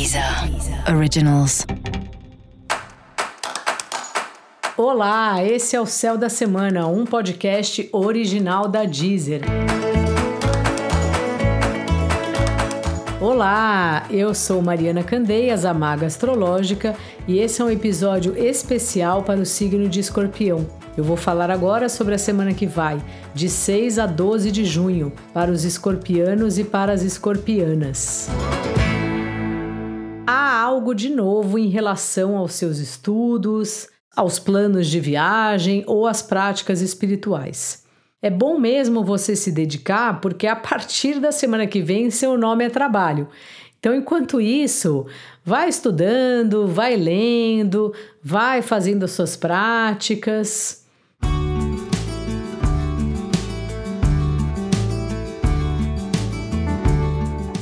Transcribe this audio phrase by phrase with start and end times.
[0.00, 0.24] Deezer
[0.96, 1.66] Originals.
[4.74, 9.42] Olá, esse é o Céu da Semana, um podcast original da Deezer.
[13.20, 16.96] Olá, eu sou Mariana Candeias, a Maga Astrológica,
[17.28, 20.66] e esse é um episódio especial para o signo de Escorpião.
[20.96, 22.98] Eu vou falar agora sobre a semana que vai,
[23.34, 28.30] de 6 a 12 de junho, para os escorpianos e para as escorpianas.
[28.76, 28.79] Há
[30.70, 36.80] algo de novo em relação aos seus estudos, aos planos de viagem ou às práticas
[36.80, 37.84] espirituais.
[38.22, 42.64] É bom mesmo você se dedicar, porque a partir da semana que vem seu nome
[42.64, 43.26] é trabalho.
[43.80, 45.06] Então, enquanto isso,
[45.44, 50.79] vai estudando, vai lendo, vai fazendo as suas práticas.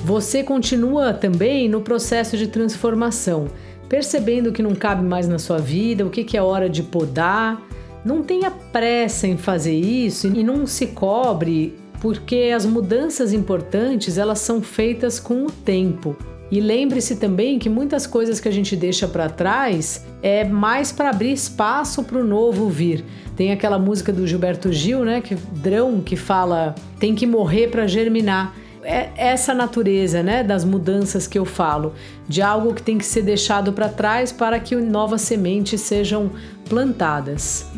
[0.09, 3.49] Você continua também no processo de transformação,
[3.91, 7.61] percebendo que não cabe mais na sua vida, o que, é hora de podar.
[8.03, 14.39] Não tenha pressa em fazer isso e não se cobre, porque as mudanças importantes elas
[14.39, 16.17] são feitas com o tempo.
[16.51, 21.11] E lembre-se também que muitas coisas que a gente deixa para trás é mais para
[21.11, 23.05] abrir espaço para o novo vir.
[23.37, 27.87] Tem aquela música do Gilberto Gil, né, que Drão, que fala: tem que morrer para
[27.87, 28.57] germinar
[28.89, 31.93] é essa natureza, né, das mudanças que eu falo,
[32.27, 36.31] de algo que tem que ser deixado para trás para que novas sementes sejam
[36.67, 37.71] plantadas.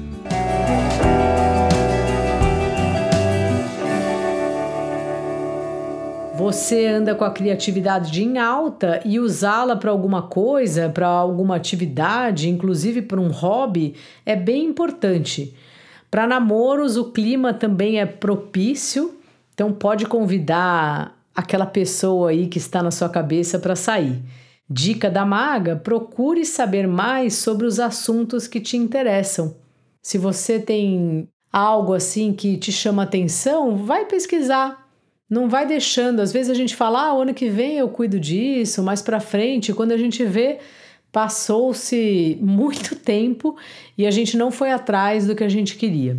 [6.36, 12.48] Você anda com a criatividade em alta e usá-la para alguma coisa, para alguma atividade,
[12.48, 13.94] inclusive para um hobby,
[14.24, 15.54] é bem importante.
[16.08, 19.19] Para namoros, o clima também é propício
[19.60, 24.22] então pode convidar aquela pessoa aí que está na sua cabeça para sair.
[24.66, 29.54] Dica da maga: procure saber mais sobre os assuntos que te interessam.
[30.02, 34.88] Se você tem algo assim que te chama atenção, vai pesquisar.
[35.28, 36.20] Não vai deixando.
[36.20, 39.74] Às vezes a gente fala: "Ah, ano que vem eu cuido disso", mais para frente,
[39.74, 40.58] quando a gente vê
[41.12, 43.58] passou-se muito tempo
[43.98, 46.18] e a gente não foi atrás do que a gente queria.